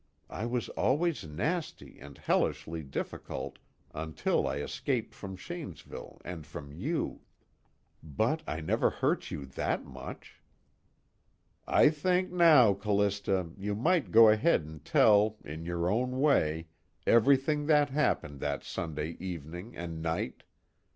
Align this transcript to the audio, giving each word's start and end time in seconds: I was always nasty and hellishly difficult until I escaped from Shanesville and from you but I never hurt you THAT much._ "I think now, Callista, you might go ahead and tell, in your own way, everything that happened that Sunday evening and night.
I 0.31 0.47
was 0.47 0.67
always 0.69 1.27
nasty 1.27 1.99
and 1.99 2.17
hellishly 2.17 2.81
difficult 2.81 3.59
until 3.93 4.47
I 4.47 4.55
escaped 4.55 5.13
from 5.13 5.37
Shanesville 5.37 6.19
and 6.25 6.43
from 6.47 6.71
you 6.71 7.21
but 8.01 8.41
I 8.47 8.61
never 8.61 8.89
hurt 8.89 9.29
you 9.29 9.45
THAT 9.45 9.85
much._ 9.85 10.41
"I 11.67 11.89
think 11.89 12.31
now, 12.31 12.73
Callista, 12.73 13.51
you 13.55 13.75
might 13.75 14.09
go 14.09 14.29
ahead 14.29 14.63
and 14.65 14.83
tell, 14.83 15.37
in 15.45 15.65
your 15.65 15.87
own 15.87 16.19
way, 16.19 16.65
everything 17.05 17.67
that 17.67 17.91
happened 17.91 18.39
that 18.39 18.63
Sunday 18.63 19.17
evening 19.19 19.77
and 19.77 20.01
night. 20.01 20.41